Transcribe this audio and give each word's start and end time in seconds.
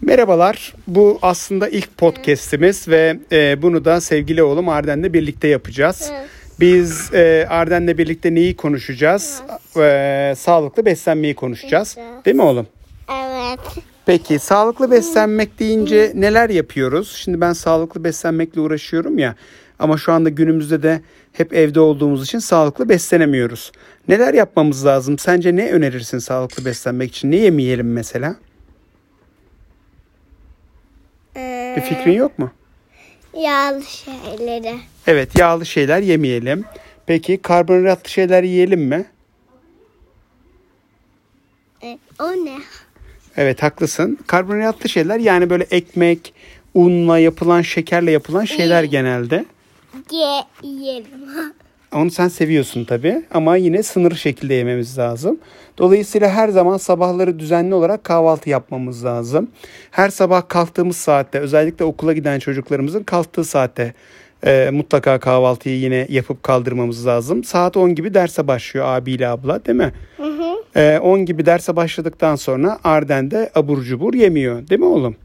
Merhabalar. 0.00 0.74
Bu 0.86 1.18
aslında 1.22 1.68
ilk 1.68 1.98
podcast'imiz 1.98 2.88
ve 2.88 3.18
e, 3.32 3.62
bunu 3.62 3.84
da 3.84 4.00
sevgili 4.00 4.42
oğlum 4.42 4.68
Arden'le 4.68 5.12
birlikte 5.12 5.48
yapacağız. 5.48 6.10
Biz 6.60 7.14
e, 7.14 7.46
Arden'le 7.50 7.98
birlikte 7.98 8.34
neyi 8.34 8.56
konuşacağız? 8.56 9.42
E, 9.76 10.34
sağlıklı 10.36 10.84
beslenmeyi 10.86 11.34
konuşacağız. 11.34 11.96
Değil 12.24 12.36
mi 12.36 12.42
oğlum? 12.42 12.66
Evet. 13.10 13.60
Peki 14.06 14.38
sağlıklı 14.38 14.90
beslenmek 14.90 15.58
deyince 15.58 16.12
neler 16.14 16.50
yapıyoruz? 16.50 17.16
Şimdi 17.16 17.40
ben 17.40 17.52
sağlıklı 17.52 18.04
beslenmekle 18.04 18.60
uğraşıyorum 18.60 19.18
ya. 19.18 19.34
Ama 19.78 19.98
şu 19.98 20.12
anda 20.12 20.28
günümüzde 20.28 20.82
de 20.82 21.00
hep 21.32 21.52
evde 21.52 21.80
olduğumuz 21.80 22.24
için 22.24 22.38
sağlıklı 22.38 22.88
beslenemiyoruz. 22.88 23.72
Neler 24.08 24.34
yapmamız 24.34 24.86
lazım? 24.86 25.18
Sence 25.18 25.56
ne 25.56 25.70
önerirsin 25.70 26.18
sağlıklı 26.18 26.64
beslenmek 26.64 27.10
için? 27.10 27.30
Ne 27.30 27.36
yemeyelim 27.36 27.92
mesela? 27.92 28.36
Ee, 31.36 31.65
Bir 31.76 31.80
fikrin 31.80 32.12
yok 32.12 32.38
mu? 32.38 32.50
Yağlı 33.34 33.82
şeyleri. 33.82 34.76
Evet 35.06 35.38
yağlı 35.38 35.66
şeyler 35.66 36.00
yemeyelim. 36.02 36.64
Peki 37.06 37.36
karbonhidratlı 37.36 38.10
şeyler 38.10 38.42
yiyelim 38.42 38.80
mi? 38.80 39.06
O 42.18 42.32
ne? 42.32 42.58
Evet 43.36 43.62
haklısın. 43.62 44.18
Karbonhidratlı 44.26 44.88
şeyler 44.88 45.18
yani 45.18 45.50
böyle 45.50 45.64
ekmek, 45.70 46.34
unla 46.74 47.18
yapılan, 47.18 47.62
şekerle 47.62 48.10
yapılan 48.10 48.44
şeyler 48.44 48.84
genelde. 48.84 49.44
Ye 50.10 50.44
yiyelim. 50.62 51.06
Onu 51.96 52.10
sen 52.10 52.28
seviyorsun 52.28 52.84
tabii 52.84 53.22
ama 53.30 53.56
yine 53.56 53.82
sınırlı 53.82 54.16
şekilde 54.16 54.54
yememiz 54.54 54.98
lazım. 54.98 55.38
Dolayısıyla 55.78 56.30
her 56.30 56.48
zaman 56.48 56.76
sabahları 56.76 57.38
düzenli 57.38 57.74
olarak 57.74 58.04
kahvaltı 58.04 58.50
yapmamız 58.50 59.04
lazım. 59.04 59.50
Her 59.90 60.08
sabah 60.08 60.48
kalktığımız 60.48 60.96
saatte 60.96 61.38
özellikle 61.38 61.84
okula 61.84 62.12
giden 62.12 62.38
çocuklarımızın 62.38 63.02
kalktığı 63.02 63.44
saatte 63.44 63.94
e, 64.46 64.70
mutlaka 64.72 65.20
kahvaltıyı 65.20 65.78
yine 65.78 66.06
yapıp 66.08 66.42
kaldırmamız 66.42 67.06
lazım. 67.06 67.44
Saat 67.44 67.76
10 67.76 67.94
gibi 67.94 68.14
derse 68.14 68.46
başlıyor 68.46 68.86
abiyle 68.86 69.28
abla 69.28 69.64
değil 69.64 69.78
mi? 69.78 69.92
E, 70.76 70.98
10 70.98 71.24
gibi 71.26 71.46
derse 71.46 71.76
başladıktan 71.76 72.36
sonra 72.36 72.78
Arden 72.84 73.30
de 73.30 73.50
abur 73.54 73.82
cubur 73.82 74.14
yemiyor 74.14 74.68
değil 74.68 74.80
mi 74.80 74.86
oğlum? 74.86 75.16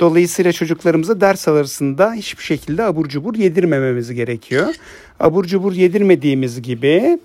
Dolayısıyla 0.00 0.52
çocuklarımıza 0.52 1.20
ders 1.20 1.48
arasında 1.48 2.12
hiçbir 2.12 2.42
şekilde 2.44 2.82
abur 2.84 3.08
cubur 3.08 3.34
yedirmememiz 3.34 4.12
gerekiyor. 4.14 4.74
Abur 5.20 5.44
cubur 5.44 5.72
yedirmediğimiz 5.72 6.62
gibi 6.62 7.18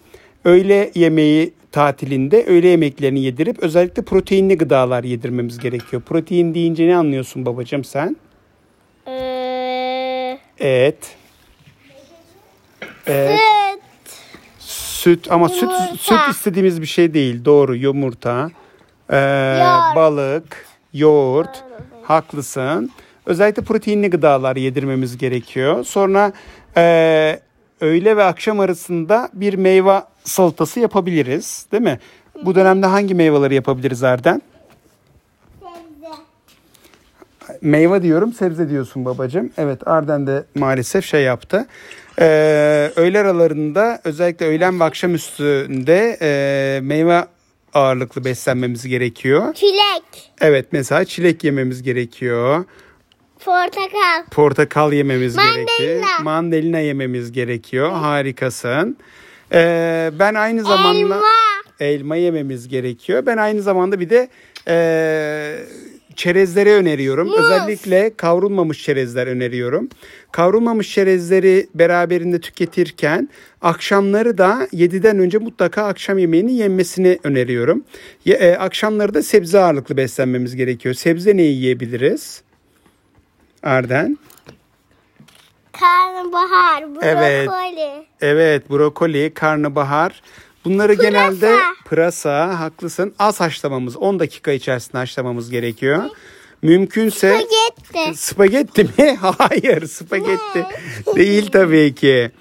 öğle 0.46 0.92
yemeği 0.96 1.54
tatilinde 1.72 2.44
öğle 2.46 2.68
yemeklerini 2.68 3.20
yedirip 3.20 3.60
özellikle 3.60 4.02
proteinli 4.02 4.58
gıdalar 4.58 5.04
yedirmemiz 5.04 5.60
gerekiyor. 5.60 6.02
Protein 6.02 6.54
deyince 6.54 6.88
ne 6.88 6.96
anlıyorsun 6.96 7.46
babacığım 7.46 7.84
sen? 7.84 8.16
Ee, 9.08 10.40
Et. 10.60 11.16
Et. 13.08 13.40
süt. 14.60 15.20
Süt 15.24 15.32
ama 15.32 15.50
süt 15.50 15.62
Yumurta. 15.62 15.96
süt 15.98 16.20
istediğimiz 16.36 16.82
bir 16.82 16.86
şey 16.88 17.14
değil. 17.14 17.46
Doğru 17.46 17.76
yumurta, 17.76 18.52
ee, 19.10 19.18
Yoğurt. 19.18 19.96
balık, 19.96 20.66
yoğurt. 20.94 21.64
Haklısın. 22.04 22.92
Özellikle 23.26 23.64
proteinli 23.64 24.10
gıdalar 24.10 24.56
yedirmemiz 24.56 25.18
gerekiyor. 25.18 25.84
Sonra 25.84 26.34
ee, 26.78 27.40
öğle 27.82 28.18
ve 28.18 28.24
akşam 28.24 28.60
arasında 28.60 29.30
bir 29.34 29.54
meyve 29.54 30.02
salatası 30.24 30.80
yapabiliriz, 30.80 31.66
değil 31.72 31.84
mi? 31.84 32.00
Bu 32.46 32.56
dönemde 32.56 32.86
hangi 32.86 33.16
meyveleri 33.16 33.56
yapabiliriz 33.56 34.04
Arden? 34.04 34.42
Meyve 37.62 38.04
diyorum, 38.04 38.34
sebze 38.34 38.70
diyorsun 38.70 39.06
babacığım. 39.06 39.52
Evet, 39.58 39.88
Arden 39.88 40.28
de 40.28 40.44
maalesef 40.56 41.06
şey 41.06 41.24
yaptı. 41.24 41.66
Ee, 42.20 42.92
öğle 42.96 43.20
aralarında 43.20 44.02
özellikle 44.04 44.46
öğlen 44.46 44.80
ve 44.80 44.84
akşam 44.84 45.16
üstünde 45.16 46.18
ee, 46.22 46.80
meyve 46.84 47.26
ağırlıklı 47.74 48.26
beslenmemiz 48.26 48.88
gerekiyor. 48.88 49.54
Çilek. 49.54 50.32
Evet, 50.42 50.66
mesela 50.72 51.06
çilek 51.06 51.44
yememiz 51.44 51.84
gerekiyor. 51.84 52.66
Portakal. 53.46 54.26
Portakal 54.32 54.94
yememiz 54.94 55.36
Mandalina. 55.36 55.66
gerekiyor. 55.80 56.08
Mandalina 56.22 56.80
yememiz 56.80 57.32
gerekiyor. 57.32 57.92
Harikasın. 57.92 58.98
Ee, 59.54 60.12
ben 60.20 60.34
aynı 60.34 60.64
zamanda 60.64 61.00
Elma. 61.00 61.22
elma 61.80 62.16
yememiz 62.16 62.68
gerekiyor. 62.68 63.26
Ben 63.26 63.38
aynı 63.38 63.62
zamanda 63.62 64.00
bir 64.00 64.10
de 64.10 64.30
ee, 64.68 65.60
çerezleri 66.16 66.72
öneriyorum. 66.72 67.28
Muz. 67.28 67.40
Özellikle 67.40 68.12
kavrulmamış 68.18 68.84
çerezler 68.84 69.28
öneriyorum. 69.28 69.90
Kavrulmamış 70.32 70.94
çerezleri 70.94 71.68
beraberinde 71.76 72.40
tüketirken 72.40 73.30
akşamları 73.62 74.38
da 74.38 74.68
7'den 74.74 75.20
önce 75.20 75.38
mutlaka 75.38 75.84
akşam 75.84 76.18
yemeğini 76.18 76.54
yenmesini 76.54 77.20
öneriyorum. 77.24 77.84
E, 78.26 78.52
akşamları 78.56 79.14
da 79.14 79.24
sebze 79.24 79.60
ağırlıklı 79.60 79.98
beslenmemiz 79.98 80.56
gerekiyor. 80.56 80.96
Sebze 80.96 81.38
ne 81.38 81.42
yiyebiliriz? 81.42 82.42
Arden. 83.64 84.18
Karnabahar. 85.72 86.84
Evet. 87.02 87.48
Brokoli. 87.48 88.06
Evet 88.22 88.70
brokoli, 88.70 89.32
karnabahar. 89.34 90.22
Bunları 90.66 90.96
Pırasa. 90.96 91.10
genelde 91.10 91.56
pırasa 91.86 92.60
haklısın 92.60 93.14
az 93.20 93.40
haşlamamız 93.40 93.98
10 93.98 94.20
dakika 94.20 94.52
içerisinde 94.52 94.98
haşlamamız 94.98 95.50
gerekiyor. 95.50 96.04
Mümkünse 96.62 97.42
Spagetti. 97.42 98.18
spagetti 98.18 98.84
mi? 98.84 99.18
Hayır 99.38 99.88
spagetti 99.88 100.66
değil 101.16 101.52
tabii 101.52 101.96
ki. 101.96 102.32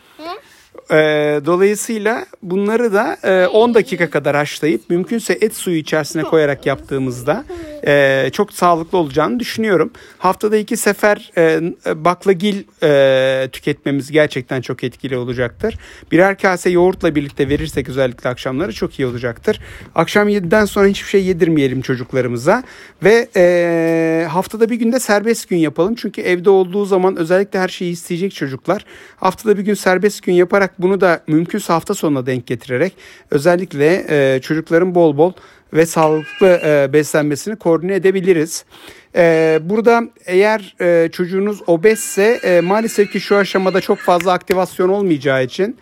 Ee, 0.91 1.41
dolayısıyla 1.47 2.27
bunları 2.43 2.93
da 2.93 3.17
e, 3.23 3.47
10 3.47 3.75
dakika 3.75 4.11
kadar 4.11 4.37
haşlayıp 4.37 4.91
mümkünse 4.91 5.39
et 5.41 5.55
suyu 5.57 5.77
içerisine 5.77 6.23
koyarak 6.23 6.67
yaptığımızda 6.67 7.45
e, 7.87 8.31
çok 8.33 8.53
sağlıklı 8.53 8.99
olacağını 8.99 9.41
düşünüyorum. 9.41 9.91
Haftada 10.19 10.57
iki 10.57 10.77
sefer 10.77 11.31
e, 11.37 11.61
baklagil 12.05 12.65
e, 12.83 13.49
tüketmemiz 13.53 14.11
gerçekten 14.11 14.61
çok 14.61 14.85
etkili 14.85 15.17
olacaktır. 15.17 15.79
Birer 16.13 16.39
kase 16.39 16.71
yoğurtla 16.71 17.15
birlikte 17.15 17.49
verirsek 17.49 17.89
özellikle 17.89 18.31
akşamları 18.31 18.73
çok 18.73 18.99
iyi 18.99 19.07
olacaktır. 19.07 19.61
Akşam 19.95 20.29
7'den 20.29 20.65
sonra 20.65 20.87
hiçbir 20.87 21.09
şey 21.09 21.25
yedirmeyelim 21.25 21.83
çocuklarımıza 21.83 22.63
ve 23.03 23.29
e, 23.37 24.27
haftada 24.31 24.71
bir 24.71 24.77
günde 24.77 25.01
serbest 25.01 25.49
gün 25.49 25.57
yapalım. 25.57 25.95
Çünkü 25.95 26.23
evde 26.23 26.51
olduğu 26.51 26.85
zaman 26.85 27.17
özellikle 27.17 27.59
her 27.59 27.69
şeyi 27.69 27.93
isteyecek 27.93 28.35
çocuklar. 28.35 28.85
Haftada 29.17 29.59
bir 29.59 29.63
gün 29.63 29.75
serbest 29.75 30.23
gün 30.23 30.33
yaparak 30.33 30.83
bunu 30.83 31.01
da 31.01 31.21
mümkünse 31.27 31.73
hafta 31.73 31.95
sonuna 31.95 32.27
denk 32.27 32.47
getirerek 32.47 32.97
özellikle 33.31 34.07
e, 34.09 34.41
çocukların 34.41 34.95
bol 34.95 35.17
bol 35.17 35.33
ve 35.73 35.87
sağlıklı 35.87 36.61
e, 36.65 36.93
beslenmesini 36.93 37.57
koordine 37.57 37.95
edebiliriz. 37.95 38.65
E, 39.17 39.59
burada 39.63 40.03
eğer 40.27 40.75
e, 40.81 41.09
çocuğunuz 41.13 41.61
obezse 41.67 42.41
e, 42.45 42.61
maalesef 42.61 43.13
ki 43.13 43.21
şu 43.21 43.37
aşamada 43.37 43.81
çok 43.81 43.99
fazla 43.99 44.33
aktivasyon 44.33 44.89
olmayacağı 44.89 45.45
için 45.45 45.77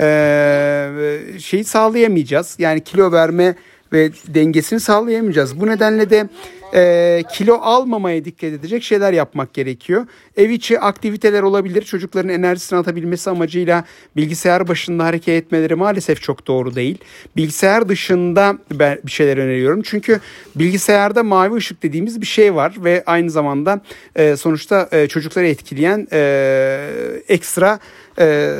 e, 0.00 1.18
şeyi 1.38 1.64
sağlayamayacağız. 1.64 2.56
Yani 2.58 2.84
kilo 2.84 3.12
verme 3.12 3.54
ve 3.92 4.10
dengesini 4.28 4.80
sağlayamayacağız. 4.80 5.60
Bu 5.60 5.66
nedenle 5.66 6.10
de 6.10 6.28
e, 6.74 7.22
kilo 7.32 7.54
almamaya 7.54 8.24
dikkat 8.24 8.52
edecek 8.52 8.82
şeyler 8.82 9.12
yapmak 9.12 9.54
gerekiyor. 9.54 10.06
Ev 10.36 10.50
içi 10.50 10.80
aktiviteler 10.80 11.42
olabilir. 11.42 11.82
Çocukların 11.82 12.28
enerjisini 12.28 12.78
atabilmesi 12.78 13.30
amacıyla 13.30 13.84
bilgisayar 14.16 14.68
başında 14.68 15.04
hareket 15.04 15.44
etmeleri 15.44 15.74
maalesef 15.74 16.22
çok 16.22 16.46
doğru 16.46 16.74
değil. 16.74 16.98
Bilgisayar 17.36 17.88
dışında 17.88 18.58
ben 18.70 18.98
bir 19.06 19.10
şeyler 19.10 19.36
öneriyorum. 19.36 19.82
Çünkü 19.82 20.20
bilgisayarda 20.56 21.22
mavi 21.22 21.54
ışık 21.54 21.82
dediğimiz 21.82 22.20
bir 22.20 22.26
şey 22.26 22.54
var 22.54 22.74
ve 22.78 23.02
aynı 23.06 23.30
zamanda 23.30 23.80
e, 24.16 24.36
sonuçta 24.36 24.88
e, 24.92 25.08
çocukları 25.08 25.46
etkileyen 25.46 26.08
e, 26.12 26.88
ekstra 27.28 27.78
e, 28.18 28.56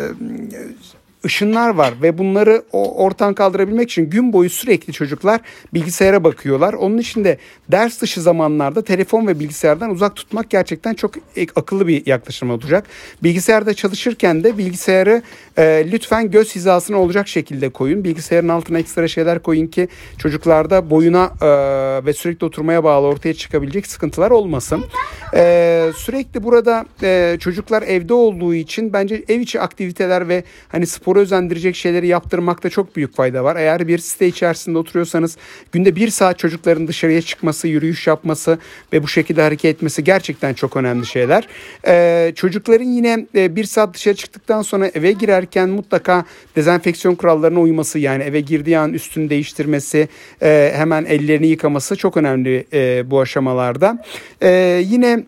ışınlar 1.25 1.69
var 1.71 1.95
ve 2.03 2.19
bunları 2.19 2.63
o- 2.73 3.05
ortadan 3.05 3.35
kaldırabilmek 3.35 3.91
için 3.91 4.11
gün 4.11 4.33
boyu 4.33 4.51
sürekli 4.51 4.93
çocuklar 4.93 5.41
bilgisayara 5.75 6.25
bakıyorlar. 6.25 6.73
Onun 6.73 6.99
için 6.99 7.25
de 7.25 7.39
ders 7.69 8.01
dışı 8.03 8.21
zamanlarda 8.23 8.85
telefon 8.85 9.27
ve 9.27 9.41
bilgisayardan 9.41 9.91
uzak 9.91 10.17
tutmak 10.17 10.51
gerçekten 10.51 10.95
çok 10.95 11.15
akıllı 11.57 11.87
bir 11.87 12.07
yaklaşım 12.07 12.51
olacak. 12.51 12.87
Bilgisayarda 13.23 13.75
çalışırken 13.75 14.45
de 14.45 14.59
bilgisayarı 14.59 15.23
e, 15.58 15.87
lütfen 15.93 16.31
göz 16.31 16.54
hizasına 16.54 16.96
olacak 16.96 17.28
şekilde 17.28 17.69
koyun. 17.69 18.04
Bilgisayarın 18.04 18.49
altına 18.49 18.78
ekstra 18.78 19.08
şeyler 19.08 19.43
koyun 19.43 19.66
ki 19.66 19.88
çocuklarda 20.19 20.90
boyuna 20.90 21.32
e, 21.43 21.46
ve 22.06 22.12
sürekli 22.12 22.44
oturmaya 22.44 22.84
bağlı 22.84 23.06
ortaya 23.06 23.34
çıkabilecek 23.34 23.87
sıkıntılar 23.87 24.31
olmasın. 24.31 24.84
E, 25.34 25.90
sürekli 25.96 26.43
burada 26.43 26.87
e, 27.02 27.37
çocuklar 27.40 27.82
evde 27.82 28.14
olduğu 28.14 28.54
için 28.54 28.93
bence 28.93 29.25
ev 29.28 29.40
içi 29.40 29.60
aktiviteler 29.60 30.28
ve 30.28 30.44
hani 30.69 30.87
spor 30.87 31.12
spora 31.12 31.22
özendirecek 31.22 31.76
şeyleri 31.76 32.06
yaptırmakta 32.06 32.70
çok 32.70 32.96
büyük 32.96 33.16
fayda 33.16 33.44
var. 33.44 33.56
Eğer 33.56 33.88
bir 33.88 33.99
site 33.99 34.26
içerisinde 34.26 34.78
oturuyorsanız 34.78 35.37
günde 35.72 35.96
bir 35.96 36.08
saat 36.08 36.38
çocukların 36.38 36.88
dışarıya 36.88 37.22
çıkması, 37.22 37.69
yürüyüş 37.69 38.06
yapması 38.06 38.58
ve 38.93 39.02
bu 39.02 39.08
şekilde 39.08 39.43
hareket 39.43 39.76
etmesi 39.76 40.04
gerçekten 40.04 40.54
çok 40.54 40.76
önemli 40.76 41.06
şeyler. 41.06 41.49
Ee, 41.87 42.32
çocukların 42.37 42.84
yine 42.84 43.26
e, 43.34 43.56
bir 43.56 43.64
saat 43.64 43.94
dışarı 43.94 44.14
çıktıktan 44.14 44.62
sonra 44.62 44.87
eve 44.87 45.12
girerken 45.43 45.69
mutlaka 45.69 46.25
dezenfeksiyon 46.56 47.15
kurallarına 47.15 47.61
uyması 47.61 47.99
yani 47.99 48.23
eve 48.23 48.41
girdiği 48.41 48.79
an 48.79 48.93
üstünü 48.93 49.31
değiştirmesi, 49.31 50.09
e, 50.43 50.73
hemen 50.75 51.05
ellerini 51.05 51.47
yıkaması 51.47 51.97
çok 51.97 52.17
önemli 52.17 52.67
e, 52.73 53.11
bu 53.11 53.21
aşamalarda. 53.21 54.05
E, 54.43 54.83
yine 54.85 55.25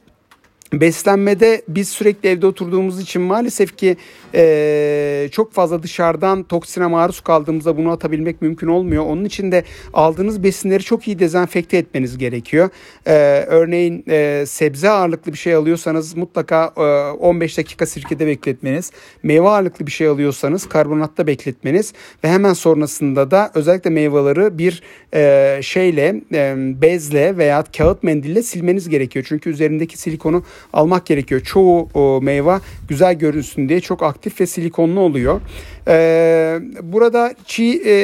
Beslenmede 0.81 1.63
biz 1.69 1.89
sürekli 1.89 2.29
evde 2.29 2.47
oturduğumuz 2.47 3.01
için 3.01 3.23
maalesef 3.23 3.77
ki 3.77 3.97
e, 4.35 5.29
çok 5.33 5.53
fazla 5.53 5.83
dışarıdan 5.83 6.43
toksine 6.43 6.87
maruz 6.87 7.21
kaldığımızda 7.21 7.77
bunu 7.77 7.91
atabilmek 7.91 8.43
mümkün 8.43 8.67
olmuyor. 8.67 9.07
Onun 9.07 9.25
için 9.25 9.53
de 9.53 9.65
aldığınız 9.93 10.43
besinleri 10.43 10.83
çok 10.83 11.09
iyi 11.09 11.19
dezenfekte 11.19 11.77
etmeniz 11.77 12.19
gerekiyor. 12.19 12.71
E, 13.07 13.13
örneğin 13.47 14.05
e, 14.09 14.45
sebze 14.47 14.91
ağırlıklı 14.91 15.33
bir 15.33 15.39
şey 15.39 15.55
alıyorsanız 15.55 16.17
mutlaka 16.17 16.73
e, 16.77 16.81
15 17.17 17.59
dakika 17.59 17.87
sirkede 17.87 18.27
bekletmeniz. 18.27 18.91
Meyve 19.23 19.49
ağırlıklı 19.49 19.87
bir 19.87 19.93
şey 19.93 20.07
alıyorsanız 20.07 20.69
karbonatta 20.69 21.27
bekletmeniz 21.27 21.93
ve 22.25 22.29
hemen 22.29 22.53
sonrasında 22.53 23.31
da 23.31 23.51
özellikle 23.55 23.91
meyveleri 23.91 24.59
bir 24.59 24.83
e, 25.15 25.61
şeyle 25.63 26.21
e, 26.33 26.55
bezle 26.83 27.37
veya 27.37 27.65
kağıt 27.77 28.03
mendille 28.03 28.43
silmeniz 28.43 28.89
gerekiyor. 28.89 29.25
Çünkü 29.29 29.51
üzerindeki 29.51 29.99
silikonu 29.99 30.45
almak 30.73 31.07
gerekiyor. 31.07 31.41
Çoğu 31.41 31.89
o, 31.95 32.21
meyve 32.23 32.59
güzel 32.89 33.15
görünsün 33.15 33.69
diye 33.69 33.81
çok 33.81 34.03
aktif 34.03 34.41
ve 34.41 34.47
silikonlu 34.47 35.01
oluyor. 35.01 35.41
Ee, 35.89 36.59
burada 36.83 37.35
çiğ 37.45 37.83
e, 37.87 37.95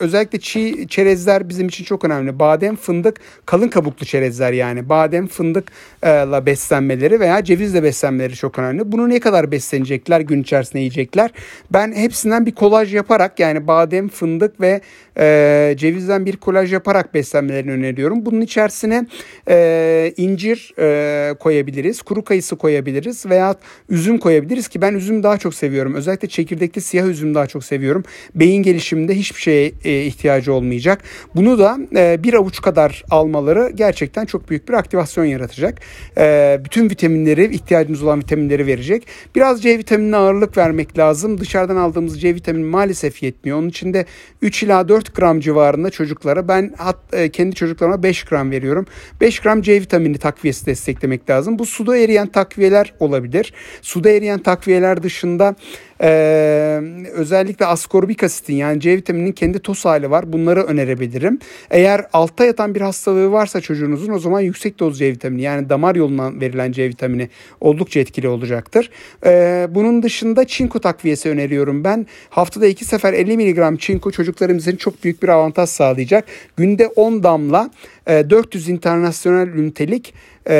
özellikle 0.00 0.40
çiğ 0.40 0.86
çerezler 0.88 1.48
bizim 1.48 1.68
için 1.68 1.84
çok 1.84 2.04
önemli. 2.04 2.38
Badem, 2.38 2.76
fındık, 2.76 3.20
kalın 3.46 3.68
kabuklu 3.68 4.06
çerezler 4.06 4.52
yani. 4.52 4.88
Badem, 4.88 5.26
fındıkla 5.26 6.46
beslenmeleri 6.46 7.20
veya 7.20 7.44
cevizle 7.44 7.82
beslenmeleri 7.82 8.34
çok 8.34 8.58
önemli. 8.58 8.92
Bunu 8.92 9.08
ne 9.08 9.20
kadar 9.20 9.50
beslenecekler, 9.50 10.20
gün 10.20 10.42
içerisinde 10.42 10.78
yiyecekler? 10.78 11.30
Ben 11.70 11.92
hepsinden 11.92 12.46
bir 12.46 12.52
kolaj 12.52 12.94
yaparak 12.94 13.40
yani 13.40 13.66
badem, 13.66 14.08
fındık 14.08 14.60
ve 14.60 14.80
e, 15.18 15.74
cevizden 15.78 16.26
bir 16.26 16.36
kolaj 16.36 16.72
yaparak 16.72 17.14
beslenmelerini 17.14 17.70
öneriyorum. 17.70 18.26
Bunun 18.26 18.40
içerisine 18.40 19.06
e, 19.48 20.12
incir 20.16 20.74
e, 20.78 21.34
koyabiliriz, 21.34 22.02
kuru 22.02 22.24
kayısı 22.24 22.56
koyabiliriz 22.56 23.26
veya 23.26 23.54
üzüm 23.88 24.18
koyabiliriz 24.18 24.68
ki 24.68 24.82
ben 24.82 24.94
üzüm 24.94 25.22
daha 25.22 25.38
çok 25.38 25.54
seviyorum. 25.54 25.94
Özellikle 25.94 26.28
çekirdekli 26.28 26.80
siyah 26.80 27.06
üzüm 27.06 27.34
daha 27.34 27.46
çok 27.46 27.64
seviyorum. 27.64 28.04
Beyin 28.34 28.62
gelişiminde 28.62 29.14
hiçbir 29.14 29.40
şeye 29.40 29.72
e, 29.90 30.04
ihtiyacı 30.04 30.52
olmayacak. 30.52 31.02
Bunu 31.34 31.58
da 31.58 31.78
e, 31.96 32.22
bir 32.22 32.34
avuç 32.34 32.60
kadar 32.60 33.04
almaları 33.10 33.70
gerçekten 33.74 34.26
çok 34.26 34.50
büyük 34.50 34.68
bir 34.68 34.74
aktivasyon 34.74 35.24
yaratacak. 35.24 35.78
E, 36.18 36.60
bütün 36.64 36.90
vitaminleri, 36.90 37.54
ihtiyacımız 37.54 38.02
olan 38.02 38.18
vitaminleri 38.18 38.66
verecek. 38.66 39.06
Biraz 39.34 39.62
C 39.62 39.78
vitaminine 39.78 40.16
ağırlık 40.16 40.56
vermek 40.56 40.98
lazım. 40.98 41.40
Dışarıdan 41.40 41.76
aldığımız 41.76 42.20
C 42.20 42.34
vitamini 42.34 42.64
maalesef 42.64 43.22
yetmiyor. 43.22 43.58
Onun 43.58 43.68
için 43.68 43.94
de 43.94 44.06
3 44.42 44.62
ila 44.62 44.88
4 44.88 45.14
gram 45.14 45.40
civarında 45.40 45.90
çocuklara 45.90 46.48
ben 46.48 46.74
e, 47.12 47.28
kendi 47.28 47.54
çocuklarıma 47.54 48.02
5 48.02 48.24
gram 48.24 48.50
veriyorum. 48.50 48.86
5 49.20 49.40
gram 49.40 49.62
C 49.62 49.80
vitamini 49.80 50.18
takviyesi 50.18 50.66
desteklemek 50.66 51.30
lazım. 51.30 51.58
Bu 51.58 51.66
suda 51.66 51.96
eriyen 51.96 52.26
takviyeler 52.26 52.94
olabilir. 53.00 53.52
Suda 53.82 54.10
eriyen 54.10 54.38
takviyeler 54.38 55.02
dışında 55.02 55.56
ee, 56.02 56.80
özellikle 57.12 57.66
askorbik 57.66 58.22
asitin 58.22 58.54
yani 58.54 58.80
C 58.80 58.96
vitamininin 58.96 59.32
kendi 59.32 59.58
toz 59.58 59.84
hali 59.84 60.10
var. 60.10 60.32
Bunları 60.32 60.62
önerebilirim. 60.62 61.38
Eğer 61.70 62.06
altta 62.12 62.44
yatan 62.44 62.74
bir 62.74 62.80
hastalığı 62.80 63.32
varsa 63.32 63.60
çocuğunuzun 63.60 64.12
o 64.12 64.18
zaman 64.18 64.40
yüksek 64.40 64.78
doz 64.78 64.98
C 64.98 65.12
vitamini 65.12 65.42
yani 65.42 65.68
damar 65.68 65.94
yolundan 65.94 66.40
verilen 66.40 66.72
C 66.72 66.88
vitamini 66.88 67.28
oldukça 67.60 68.00
etkili 68.00 68.28
olacaktır. 68.28 68.90
Ee, 69.24 69.66
bunun 69.70 70.02
dışında 70.02 70.46
çinko 70.46 70.78
takviyesi 70.80 71.28
öneriyorum 71.28 71.84
ben. 71.84 72.06
Haftada 72.30 72.66
iki 72.66 72.84
sefer 72.84 73.12
50 73.12 73.36
mg 73.36 73.80
çinko 73.80 74.10
çocuklarımızın 74.10 74.76
çok 74.76 75.04
büyük 75.04 75.22
bir 75.22 75.28
avantaj 75.28 75.68
sağlayacak. 75.68 76.24
Günde 76.56 76.86
10 76.86 77.22
damla 77.22 77.70
400 78.06 78.68
e, 78.68 78.72
internasyonel 78.72 79.48
ünitelik 79.48 80.14
e, 80.48 80.52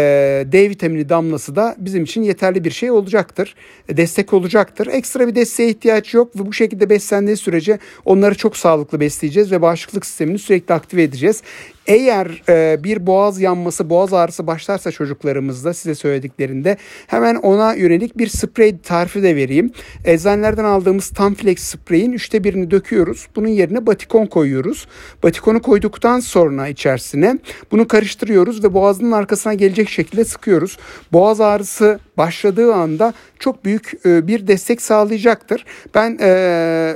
D 0.53 0.71
vitamini 0.71 1.09
damlası 1.09 1.57
da 1.57 1.77
bizim 1.79 2.05
için 2.05 2.23
yeterli 2.23 2.65
bir 2.65 2.71
şey 2.71 2.91
olacaktır. 2.91 3.55
E, 3.89 3.97
destek 3.97 4.33
olacaktır. 4.33 4.87
Ekstra 4.87 5.29
bir 5.29 5.35
desteğe 5.35 5.69
ihtiyaç 5.71 6.15
yok 6.15 6.37
ve 6.41 6.47
bu 6.47 6.53
şekilde 6.53 6.91
beslendiği 6.91 7.37
sürece 7.37 7.79
onları 8.05 8.35
çok 8.35 8.57
sağlıklı 8.57 9.01
besleyeceğiz 9.01 9.53
ve 9.53 9.63
bağışıklık 9.63 10.07
sistemini 10.07 10.39
sürekli 10.39 10.75
aktive 10.75 11.03
edeceğiz. 11.03 11.43
Eğer 11.87 12.43
e, 12.49 12.85
bir 12.85 13.07
boğaz 13.07 13.41
yanması, 13.41 13.91
boğaz 13.91 14.13
ağrısı 14.13 14.47
başlarsa 14.47 14.91
çocuklarımızda 14.91 15.75
size 15.75 15.95
söylediklerinde 15.95 16.77
hemen 17.07 17.35
ona 17.35 17.75
yönelik 17.75 18.19
bir 18.19 18.27
sprey 18.27 18.79
tarifi 18.79 19.23
de 19.23 19.37
vereyim. 19.37 19.71
Eczanelerden 20.05 20.65
aldığımız 20.65 21.11
Tamflex 21.11 21.59
spreyin 21.59 22.13
üçte 22.13 22.45
birini 22.45 22.71
döküyoruz. 22.71 23.29
Bunun 23.37 23.49
yerine 23.49 23.87
batikon 23.87 24.27
koyuyoruz. 24.27 24.87
Batikonu 25.23 25.63
koyduktan 25.63 26.21
sonra 26.21 26.69
içerisine 26.69 27.39
bunu 27.71 27.89
karıştırıyoruz 27.89 28.65
ve 28.65 28.75
boğazının 28.75 29.13
arkasına 29.13 29.55
gelecek 29.71 29.89
şekilde 29.89 30.25
sıkıyoruz. 30.25 30.77
Boğaz 31.13 31.41
ağrısı 31.41 31.99
başladığı 32.17 32.75
anda 32.75 33.15
çok 33.39 33.65
büyük 33.65 33.93
e, 34.07 34.27
bir 34.27 34.47
destek 34.47 34.83
sağlayacaktır. 34.83 35.65
Ben 35.95 36.19
e, 36.21 36.31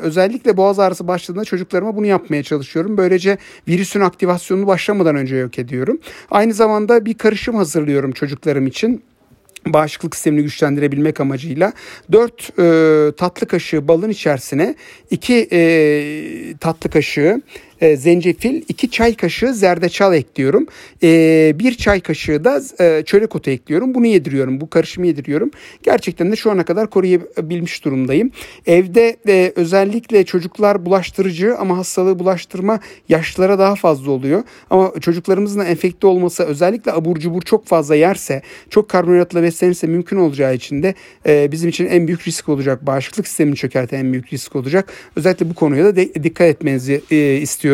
özellikle 0.03 0.57
boğaz 0.57 0.79
ağrısı 0.79 1.09
başladığında 1.09 1.45
çocuklarıma 1.45 1.97
bunu 1.97 2.07
yapmaya 2.07 2.43
çalışıyorum. 2.43 2.97
Böylece 2.97 3.39
virüsün 3.69 4.01
aktivasyonunu 4.01 4.67
başlamadan 4.67 5.17
önce 5.17 5.37
yok 5.37 5.59
ediyorum. 5.59 5.99
Aynı 6.31 6.55
zamanda 6.55 7.05
bir 7.05 7.15
karışım 7.15 7.57
hazırlıyorum 7.57 8.13
çocuklarım 8.13 8.67
için 8.67 9.03
bağışıklık 9.67 10.15
sistemini 10.15 10.43
güçlendirebilmek 10.43 11.21
amacıyla 11.21 11.73
4 12.13 12.59
e, 12.59 13.13
tatlı 13.17 13.47
kaşığı 13.47 13.89
balın 13.89 14.11
içerisine 14.11 14.75
2 15.11 15.49
e, 15.53 16.55
tatlı 16.61 16.91
kaşığı 16.91 17.43
e, 17.81 17.97
zencefil, 17.97 18.63
2 18.69 18.91
çay 18.91 19.15
kaşığı 19.15 19.55
zerdeçal 19.55 20.15
ekliyorum. 20.15 20.67
E, 21.03 21.53
1 21.59 21.75
çay 21.75 22.01
kaşığı 22.01 22.45
da 22.45 22.63
e, 22.81 23.03
çörek 23.05 23.37
otu 23.37 23.51
ekliyorum. 23.51 23.95
Bunu 23.95 24.07
yediriyorum. 24.07 24.61
Bu 24.61 24.71
karışımı 24.71 25.07
yediriyorum. 25.07 25.51
Gerçekten 25.83 26.33
de 26.33 26.37
şu 26.37 26.51
ana 26.51 26.65
kadar 26.65 26.91
koruyabilmiş 26.91 27.85
durumdayım. 27.85 28.31
Evde 28.67 29.17
e, 29.29 29.53
özellikle 29.57 30.25
çocuklar 30.25 30.87
bulaştırıcı 30.87 31.57
ama 31.57 31.79
hastalığı 31.79 32.19
bulaştırma 32.19 32.81
yaşlılara 33.09 33.59
daha 33.59 33.75
fazla 33.75 34.11
oluyor. 34.11 34.43
Ama 34.71 34.93
çocuklarımızın 35.01 35.61
enfekte 35.61 36.07
olması 36.07 36.45
özellikle 36.45 36.93
abur 36.93 37.17
cubur 37.17 37.43
çok 37.43 37.67
fazla 37.67 37.95
yerse, 37.95 38.43
çok 38.71 38.89
karbonhidratla 38.89 39.43
beslenirse 39.43 39.87
mümkün 39.87 40.17
olacağı 40.17 40.55
için 40.55 40.83
de 40.83 40.95
e, 41.27 41.53
bizim 41.53 41.69
için 41.69 41.87
en 41.87 42.07
büyük 42.07 42.29
risk 42.29 42.49
olacak. 42.49 42.87
Bağışıklık 42.87 43.29
sistemini 43.29 43.57
çökerten 43.57 43.99
en 43.99 44.13
büyük 44.13 44.33
risk 44.33 44.57
olacak. 44.57 44.93
Özellikle 45.17 45.51
bu 45.51 45.55
konuya 45.55 45.85
da 45.85 45.97
de, 45.97 46.15
dikkat 46.15 46.49
etmenizi 46.49 47.01
e, 47.11 47.17
istiyorum. 47.17 47.74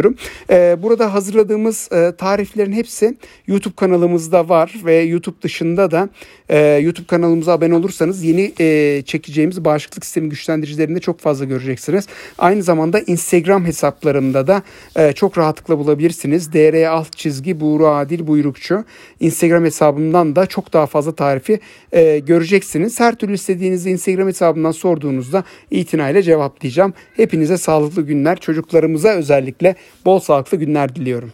E, 0.50 0.76
burada 0.82 1.14
hazırladığımız 1.14 1.88
e, 1.92 2.12
tariflerin 2.18 2.72
hepsi 2.72 3.16
YouTube 3.46 3.74
kanalımızda 3.74 4.48
var 4.48 4.74
ve 4.84 4.94
YouTube 4.94 5.42
dışında 5.42 5.90
da 5.90 6.08
e, 6.48 6.58
YouTube 6.58 7.06
kanalımıza 7.06 7.52
abone 7.52 7.74
olursanız 7.74 8.22
yeni 8.22 8.52
e, 8.60 9.02
çekeceğimiz 9.06 9.64
bağışıklık 9.64 10.04
sistemi 10.04 10.28
güçlendiricilerinde 10.28 11.00
çok 11.00 11.20
fazla 11.20 11.44
göreceksiniz. 11.44 12.06
Aynı 12.38 12.62
zamanda 12.62 13.00
Instagram 13.00 13.64
hesaplarımda 13.64 14.46
da 14.46 14.62
çok 15.12 15.38
rahatlıkla 15.38 15.78
bulabilirsiniz. 15.78 16.52
DR 16.52 16.86
alt 16.86 17.16
çizgi 17.16 17.60
Buğra 17.60 17.88
Adil 17.88 18.26
Buyrukçu. 18.26 18.84
Instagram 19.20 19.64
hesabımdan 19.64 20.36
da 20.36 20.46
çok 20.46 20.72
daha 20.72 20.86
fazla 20.86 21.14
tarifi 21.14 21.60
göreceksiniz. 22.26 23.00
Her 23.00 23.14
türlü 23.14 23.34
istediğinizi 23.34 23.90
Instagram 23.90 24.28
hesabından 24.28 24.70
sorduğunuzda 24.70 25.44
itinayla 25.70 26.22
cevaplayacağım. 26.22 26.94
Hepinize 27.16 27.58
sağlıklı 27.58 28.02
günler. 28.02 28.40
Çocuklarımıza 28.40 29.08
özellikle 29.08 29.74
bol 30.04 30.18
sağlıklı 30.20 30.56
günler 30.56 30.94
diliyorum. 30.94 31.32